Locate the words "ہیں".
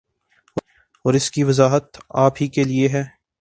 2.87-3.03